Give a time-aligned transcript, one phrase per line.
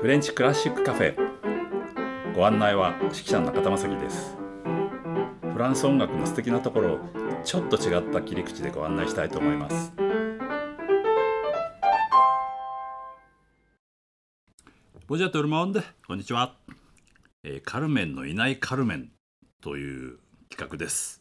[0.00, 1.16] フレンチクラシックカフェ。
[2.32, 4.36] ご案内は指揮者の中田正樹です。
[5.52, 6.98] フランス音楽の素敵なところを
[7.42, 9.92] ちょっと違った切り口でご案内したいと思います。
[15.08, 16.54] ボジャトルモンデこんにちは、
[17.42, 19.10] えー、カルメンのいないカルメン
[19.60, 21.20] という企画です。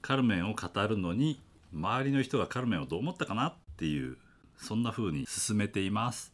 [0.00, 1.42] カルメンを語るのに
[1.74, 4.16] 周りの人がカルメンをどう思ったかなっていう
[4.56, 6.32] そんな風に進めています。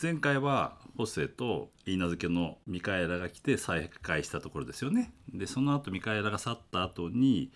[0.00, 5.12] 前回はホセと言い名付けのミカエラが来て再会したところですよね。
[5.32, 7.52] でその後ミカエラが去った後に、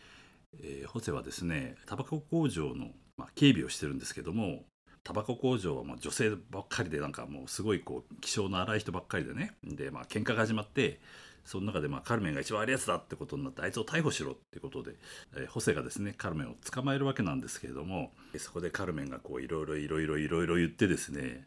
[0.61, 4.65] えー、ホセはですねタバコ工場の、まあ、警備をしてるんですけども
[5.03, 9.53] タバコ工場はもう女性ばっかりでなんかもうすごいこう気性の荒い人ばっかりでね。
[9.63, 11.01] でまあ喧嘩が始まって
[11.45, 14.93] その中でまあカルメンが一番悪いやつだってことになってあいつを逮捕しろってことで、
[15.37, 21.47] えー、ホセがですねカルメンを捕まえるわけなんですけれどもそこでカルメンがこういろいろいろいろいろいろ言ってですね、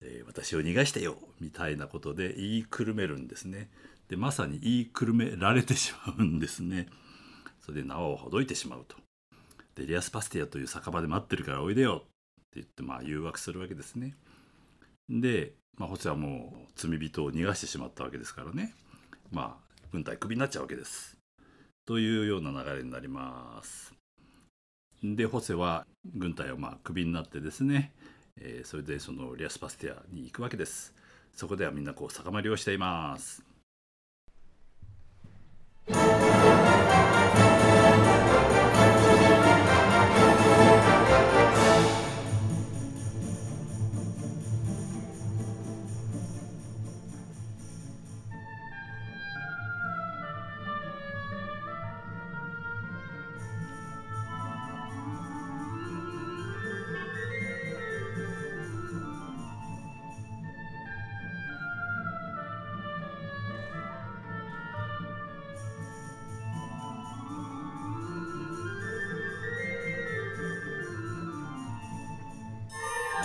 [0.00, 3.70] えー、私を逃がしてよみたいなことで言いくるめるんですね。
[4.08, 6.86] でまさに言いくるめられてしまうんですね。
[7.60, 8.96] それで縄をほどいてしまうと。
[9.74, 12.06] でリアスパスティアという酒場で待ってるからおいでよって
[12.56, 14.14] 言ってまあ誘惑するわけですね。
[15.08, 18.74] で、まあ、ホセはもう罪人を逃がしてしまったわけですからね。
[19.30, 21.16] まあ、軍隊クビになっちゃうわけです。
[21.86, 23.94] というような流れになります。
[25.02, 27.92] で、ホセは軍隊をまあクビになってですね、
[28.40, 30.94] えー、それでそのリアスパステアに行くわけです。
[31.34, 33.47] そこではみんなこう酒盛りをしています。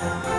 [0.04, 0.33] こ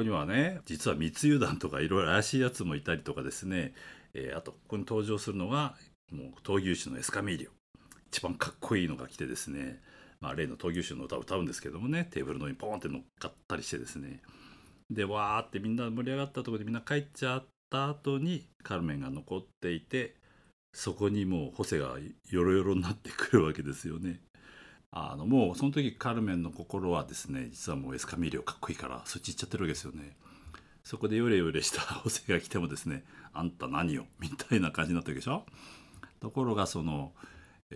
[0.00, 3.74] こにはね実は密輸団とかいろいろ怪しいやつもいたりとかですね、
[4.14, 5.74] えー、あとここに登場するのが
[6.10, 7.50] もう闘牛士のエスカミーリオ。
[8.08, 9.80] 一番かっこいいのが来てですね、
[10.20, 12.08] まあ、例の闘牛士の歌を歌うんですけどもね。
[12.10, 14.20] テーブルの上にポンって乗っかったりしてですね。
[14.90, 20.16] でわーってみんな盛り上がったところでみんな帰っちゃった後にカルメンが残っていて
[20.72, 21.96] そこにもうホセが
[22.28, 24.20] ヨロヨロになってくるわけですよね。
[24.92, 30.16] あのもうその時カルメンの心はですね実はもうエスカミーリョかっこいいからそっち行っちゃってるわけですよね。
[30.82, 34.06] そこでヨレヨレした ホセが来てもですねあんた何よ？
[34.18, 35.46] みたいな感じになってるでしょ？
[36.20, 37.12] ところがその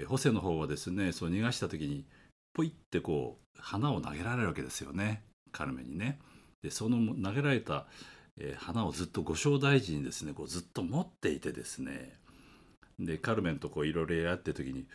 [0.07, 2.05] ホセの方はですねそう逃がした時に
[2.53, 5.23] ポイってこう花を投げられるわけですよね
[5.53, 6.19] カルメンにね。
[6.63, 7.87] でその投げられた、
[8.39, 12.19] えー、花をずっとご正大事にですねこうずっと持っていてですね
[12.99, 14.87] でカルメンとこういろいろやってる時に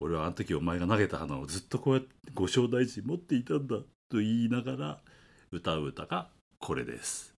[0.00, 5.00] 俺はあの時お前が投げた花をずっとこうやって五章大事に持っていたんだと言いながら
[5.52, 6.28] 歌う歌が
[6.58, 7.35] これです。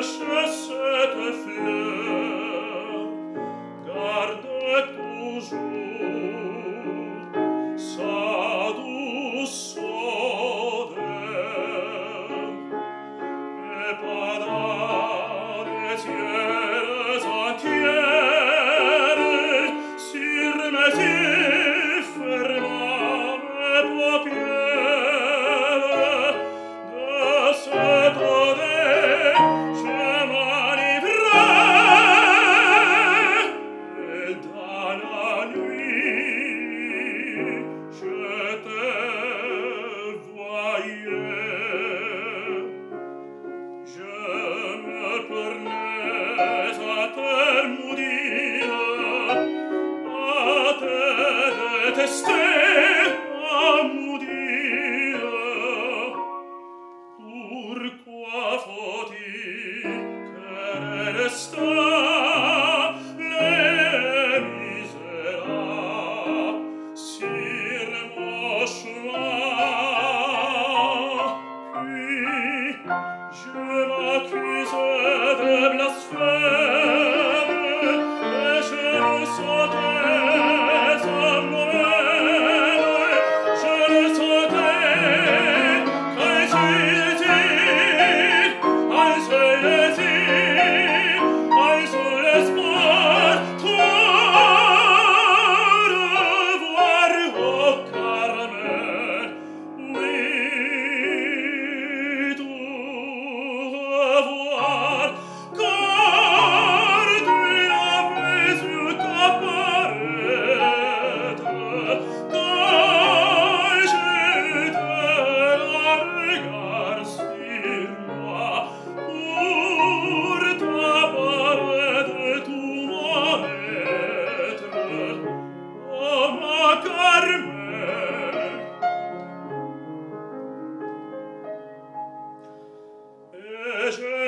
[0.00, 2.17] chassette fleurs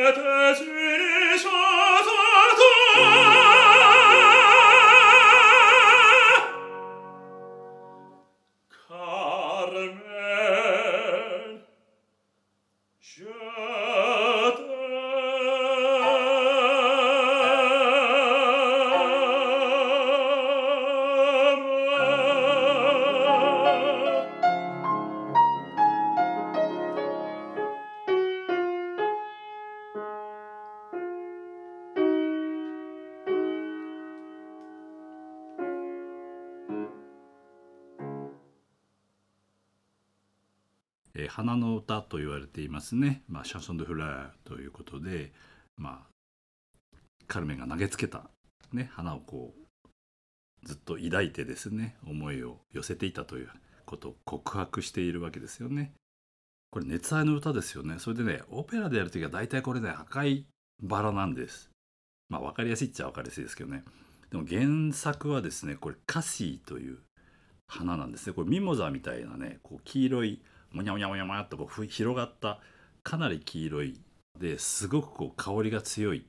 [0.02, 0.80] et
[41.20, 45.32] えー、花の歌と言われていますね、まあ、シャンソン・ド・フラーということで、
[45.77, 46.06] ま
[46.93, 46.96] あ、
[47.27, 48.31] カルメンが投げつけた、
[48.72, 53.50] ね、花をこうずっと抱いてですね思いを寄せていたという
[53.84, 55.93] ことを告白しているわけですよね。
[56.70, 57.96] これ熱愛の歌ですよね。
[57.98, 60.46] それでねオペラでやる時は大体これね赤い
[60.82, 61.70] バラなんです。
[62.29, 63.82] まあ分かりやすいっちゃ分かりやすいですけどね。
[64.31, 66.98] でも原作はですねこれカシーという
[67.67, 68.34] 花なんですね。
[68.34, 72.60] これミモザみたいなねこう黄色いもにゃもにゃもにゃもにゃっとこう広がった
[73.03, 74.00] かなり黄色い
[74.39, 76.24] ですごくこう香りが強い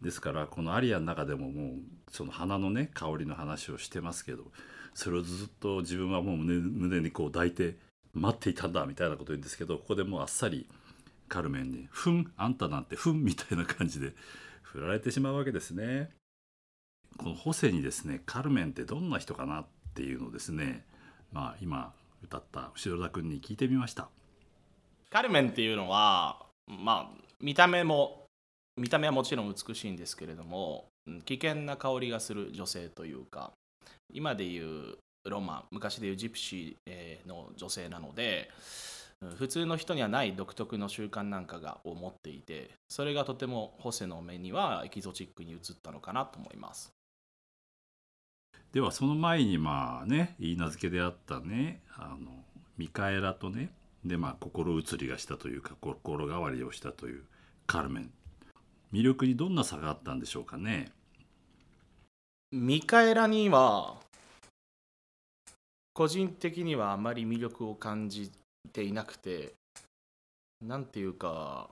[0.00, 1.72] ですからこのアリアの中でももう
[2.10, 4.44] その花のね香りの話をしてますけど
[4.94, 7.76] それをずっと自分はもう胸胸にこう抱いて
[8.14, 10.68] 待っていたんだみたいなこと言うんですけどここでもうあっさり
[11.28, 14.14] カルメンに「ふんあんたなんてふん」みたいな感じで
[14.62, 16.10] 振られてしまうわけですね。
[17.18, 20.84] このホセにですねカルメンってどんな人かなっていうのをですね
[21.32, 21.94] まあ今
[22.26, 24.08] 歌った後田君に聞いてみました。
[25.10, 28.26] カルメンっていうのはまあ見た目も
[28.76, 30.86] 見た目はもちろん美しいんですけれども
[31.24, 33.52] 危険な香りがする女性というか
[34.12, 38.50] 今でいうロマン昔でいうジプシーの女性なので
[39.38, 46.95] 普通の人にはない独特の習慣なんかがを持っていてそれがとてもホセの目にはエキゾチックに映ったのかなと思います。
[48.72, 52.30] ではその前にまあね言い名付けであったねあの
[52.76, 53.70] ミカエラとね
[54.04, 57.24] でまあ心移りがしたというか心変わりをしたという
[57.66, 58.10] カルメン。
[58.92, 60.92] 魅力にどんな差があったんでしょうかね。
[62.52, 63.96] ミカエラには
[65.92, 68.30] 個人的にはあまり魅力を感じ
[68.72, 69.54] ていなくて
[70.64, 71.70] なんていうか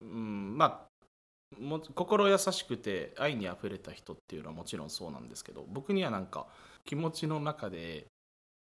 [0.00, 0.97] うんまあ
[1.58, 6.46] も心優しくて愛にあふれた人っていうのはもちろんそうなんですけど僕にはなんか
[6.84, 8.06] 気持ちの中で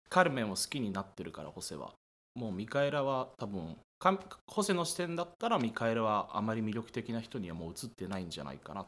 [0.09, 1.93] カルメンを好きになってるからホセは。
[2.35, 3.77] もうミカエラは多分
[4.47, 8.85] ホセの視点だったらミカエラはあまり魅力的な人にはもう映ってないんじゃないかな。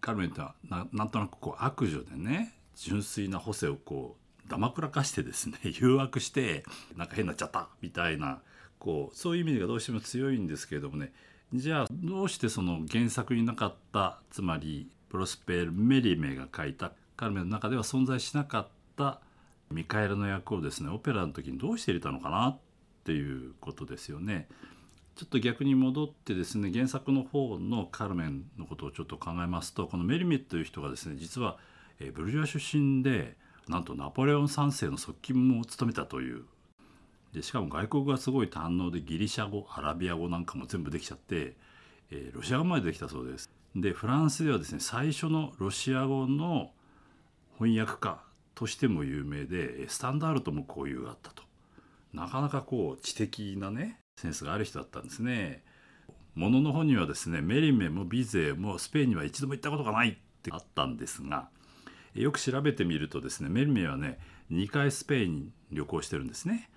[0.00, 6.64] カルメンとはななんとなくこう悪女でね純粋なホセをこうだまくらかしてですね 誘惑して
[6.96, 8.40] なんか変になっちゃったみたいな
[8.78, 11.12] こうそういう意味がどうしても強いんですけれどもね
[11.52, 19.20] じゃあどうしてその原作になかったつまりプロスペル・メリメが書いたカルメンの中では存在しなかった
[19.70, 22.58] ミカエルの役をですねオペラの時にどうして入れたのかなっ
[23.04, 24.48] ていうことですよね。
[25.16, 31.58] ちょっと逆に戻ってですね原作の方のカルメンのことをちょっと考えますとこのメリメという人がですね実は
[32.14, 33.36] ブルジョア出身で
[33.68, 36.44] なんとナポレオン3世の側近も務めたという
[37.32, 41.56] でしかも外国がすごい堪能でギリシャ語アラビア語なんかも全部できちゃって、
[42.10, 43.50] えー、ロシア語までできたそうです。
[43.76, 46.72] でフランスではですね最初のロシア語の
[47.58, 48.20] 翻訳家
[48.54, 51.44] としても有名でスタンダールとも交友があったと
[52.12, 55.62] なかなかこう知的なねセンスがある人だったんですね。
[56.34, 61.48] ものの本にはですねメリメもビゼもスペインには一度も行ったことがないってあったんですが
[62.14, 64.18] よく調べてみるとですねメリメはね
[64.50, 66.70] 2回スペインに旅行してるんですね。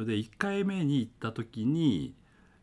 [0.00, 2.14] それで1回目に行った時に、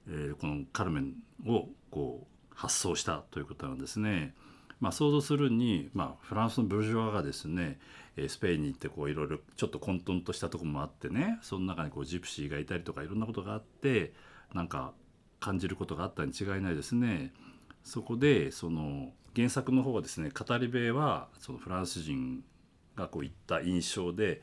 [0.10, 1.14] えー、このカルメン
[1.48, 4.34] をこう発想したということなんですね。
[4.80, 7.80] まあ、想像するに、まあ、フランスのブルジョワがですね
[8.28, 14.14] スペインに行っていろいろちょっと混沌としたとこもあってねその中にこうジプシーがいたりとかいろんなことがあって
[14.56, 14.94] なんか
[15.40, 17.34] 感じることがあったに違いないですね。
[17.84, 22.44] そこでその原作の方はですね語り部はそのフランス人
[22.96, 24.42] がこういった印象で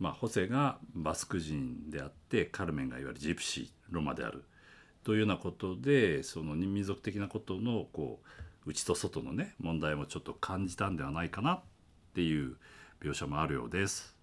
[0.00, 4.44] まあ、ホセがバスク人であってカルメンがいわゆるジプシーロマである
[5.04, 8.20] というようなことでその民族的なことのこ
[8.66, 11.60] う内と外のね問題もちょっと感じたんではないかなっ
[12.14, 12.56] ていう
[13.02, 14.16] 描写もあるようです。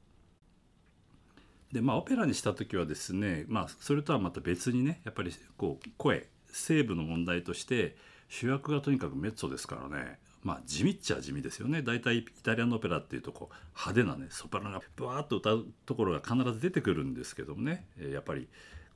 [1.72, 7.98] でまあオペラにした時はですねまあそれとはまた別にねやっぱりこう声声部の問題として
[8.30, 18.48] 主役がとにかくメッツォですからねまあ地味っちゃ地味ですよね大体イタリアのオペラっていうとこう派手なねソプラノがブワーッと歌うところが必ず出てくるんですけどもねやっぱり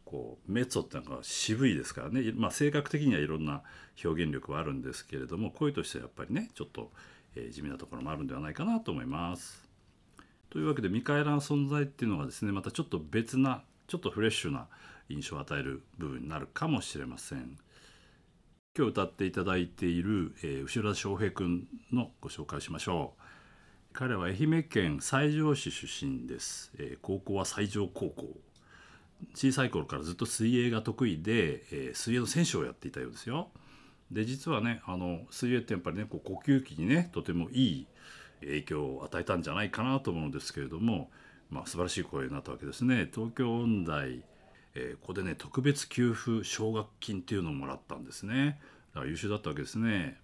[0.05, 3.63] こうメッツォってのは渋いですからね、まあ、性格的にはいろんな
[4.03, 6.91] 表現力はあるんですけれども声としてはやっぱりねちょっと、
[7.35, 9.69] え、地味なところもあるんではないかなと思います。
[10.49, 14.67] というわけでミカエラの存在っていうのがですねまたちょっと別なちょっとフレッシュな
[15.07, 17.57] 印象を与える部分になるかもしれません。
[18.73, 23.21] 今日歌っていただいている、えー、後田翔平君のご紹介しましょう。
[23.91, 28.27] 彼は愛媛県西条市出身です、えー、高校は西条高校。
[29.35, 33.49] 小さい頃からずっと水泳が得意で、えー、水泳の選手をやっていたようですよ。
[34.09, 37.87] で実はねあの水泳ってやっぱりねこう呼吸器にねとてもいい
[38.39, 41.11] 影響を与えたんじゃないかなと思うんですけれども、
[41.49, 43.09] まあ、素晴らしい声になったわけですね。
[43.13, 44.23] 東京音大
[44.75, 48.59] えーここでね特別給付奨学金っていうのをもらったんですね。
[48.93, 50.17] だから優秀だったわけですね。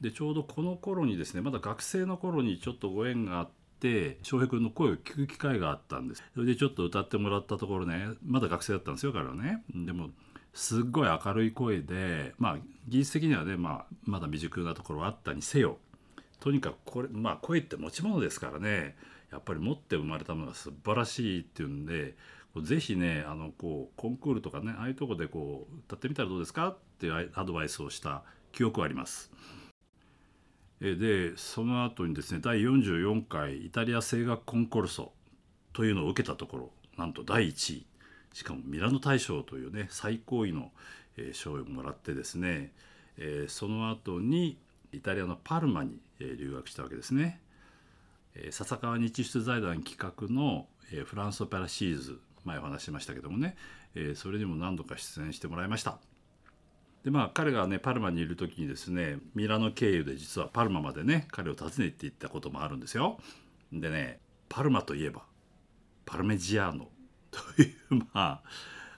[0.00, 3.48] でちょうどこの頃にですねまだ学生の頃にちょっとご縁があっ
[3.80, 6.24] て翔平君の声を聞く機会があったんです。
[6.34, 9.62] それでちょっと歌ってもらったところねまだ学生だったんですよ彼はね。
[9.74, 10.10] でも
[10.52, 12.58] すっごい明るい声でまあ
[12.88, 15.78] 技術的にはね、まあ、まだ未熟なところはあったにせよ。
[16.40, 18.96] とにかくこれまあ声って持ち物ですからね。
[19.30, 22.16] やっぱり持って生まれたものが素晴らしいっていうんで
[22.56, 29.30] ぜひねあのこうコンクールとかねああいうとこでこう歌ってみたらどうですかっていうアドバイスをした記憶はあります。
[30.80, 35.12] でその後にですね第44回イタリア声楽コンコルソ
[35.74, 37.86] というのを受けたところなんと第1位
[38.32, 40.72] しかもミラノ大賞というね最高位の、
[41.32, 42.72] 賞をもらってですね、
[43.48, 44.58] その後に
[44.92, 47.40] イタリアのパルマに、留学したわけですね。
[48.50, 50.66] 笹川日出財団企画の、
[51.04, 53.56] フランスオペラシーズ前お話ししましたけどもね、
[53.94, 55.98] えーそれにも何度か出演してもらいました。
[57.04, 63.18] でまあ彼がねパルマにいる時にですねミラノ経由で実はパルマまでね彼を訪ねて行ったこともあるんですよ。
[63.72, 65.22] でねパルマといえば
[66.04, 66.90] パルメジアーノ
[67.30, 68.42] というまあ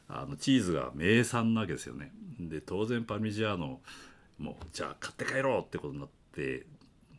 [0.09, 2.13] あのチーズが名産なわけですよね。
[2.41, 3.81] で当然パルメジアーノ
[4.39, 6.67] もうじゃあ買って帰ろうってことになって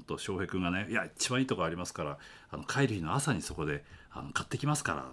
[0.06, 2.18] と翔平君がね「いや一番いいとこありますから
[2.50, 5.12] あの帰る日の朝にそこであの買ってきますから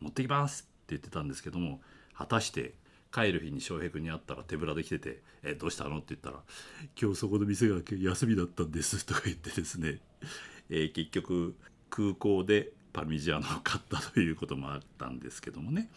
[0.00, 1.80] 持ってきます」って言ってたんですけども
[2.14, 2.74] 果たして
[3.12, 6.42] 帰る日に翔平君に会ったら手ぶらで来てて「えどうしたの?」って言ったら
[7.00, 10.00] 「今日そこの店が休みだったんです」とか言ってですね、
[10.68, 11.56] えー結局
[11.88, 15.90] 空港でパルミジャーノを買ったということもあったんですけどもね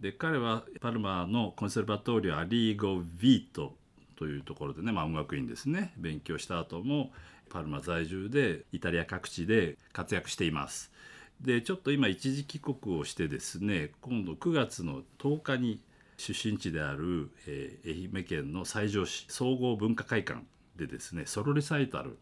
[0.00, 3.76] で彼はパルマのコンセルバトリオアリーゴ・ヴィート
[4.16, 7.12] というところでね、まあ、音楽院ですね勉強した後も
[7.48, 10.92] パルマ在住でイタリア各地で活躍しています。
[11.40, 15.80] でちょっと今一時帰国をしてですね今度9月の10日に
[16.16, 20.40] 出身地である、えー愛媛県の西条市総合文化会館
[20.76, 22.18] でですねソロリサイタル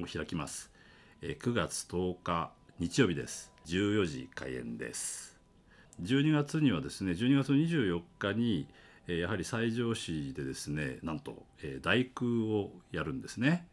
[0.00, 0.70] を開きます、
[1.22, 3.52] えー9月10日日曜日です。
[3.66, 5.38] 14時開演です。
[6.02, 8.66] 12月にはですね12月24日に、
[9.06, 13.68] やはり西条市でですねなんと、えー大工をやるんですね。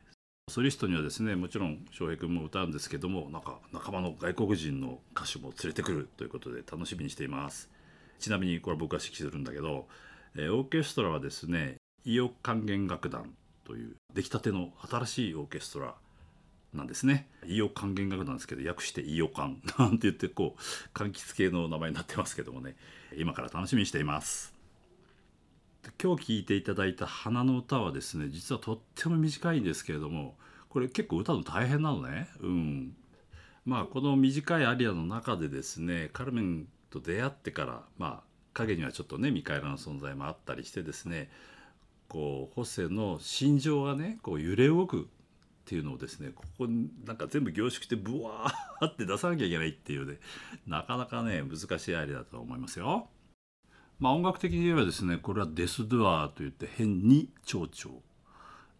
[0.51, 7.69] ソリストにはですねもちろん翔平君も歌うんですけどもなんか仲間の外国人の歌手も連れてくるということで楽しみにしています。
[8.19, 9.87] ちなみにこれ僕が指揮するんだけど、
[10.35, 15.95] えーオーケストラはですね伊予管弦楽団という出来たての新しいオーケストラ
[16.73, 17.29] なんですね。
[17.45, 20.61] 伊予管弦楽団ですけど訳して伊予管なんて言ってこう
[20.93, 22.75] 柑橘系の名前になってますけどもね
[23.17, 24.53] 今から楽しみにしています。
[26.01, 30.37] 今日聴いていただいた「花の歌」はですね実はとっても短いんですけれども
[30.69, 32.95] これ結構歌の大変なのねうん
[33.65, 41.31] まあこの短いアリアの中でですねカルメンと出会ってからまあ影にはちょっとねミカエラの存在もあったりしてですね
[42.09, 45.05] こうホセの心情がねこう揺れ動くっ
[45.65, 50.19] ていうのをですねここになんか全部凝縮してブワーって出さなきゃいけないっていうね
[50.67, 53.07] なかなかね難しいアイデアだと思いますよ。
[54.01, 57.91] まあ音楽的に言えばですねこれはデスドゥアーといって変に長調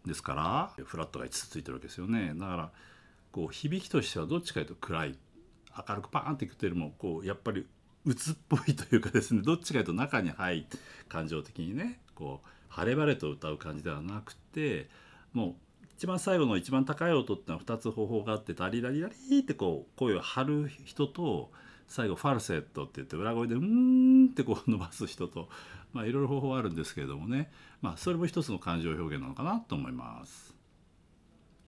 [0.04, 0.34] ですか
[0.76, 2.34] らフラットが5つついてるわけですよね。
[2.34, 2.70] だから
[3.30, 5.18] こう響きとしてはどっちかというと暗い。
[5.88, 7.66] 明るくパーンっていくというよりもこうやっぱり
[8.04, 10.76] 鬱っぽいというかですね どっちかというと中に入って
[11.08, 14.90] 感情的にねこう晴れ晴れと歌う感じではなくて
[15.32, 21.50] もう一番最後の一番高い音ってのは2つ方法があってダリラリラリってこう声を張る人と
[21.92, 25.50] 最後ファルセットって言って裏声で「うーん」ってこう伸ばす人と
[25.92, 27.52] まあいろいろ方法あるんですけれどもね
[27.82, 30.56] まあそれも一つの感情表現なのかなと思います。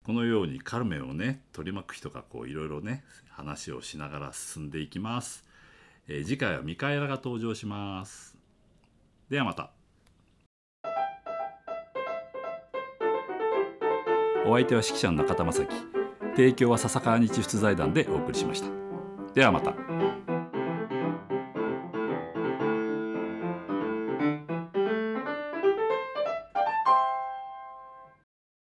[0.02, 5.44] このようにカルメンをね取り巻く人がこういろいろね話をしながら進んでいきます。
[6.08, 8.36] えー次回はミカエラが登場します。
[9.28, 9.70] ではまた。
[14.46, 15.74] お相手は指揮者の中田正樹
[16.36, 18.93] 提供は笹川日出財団でお送りしました
[19.34, 20.33] ではまた。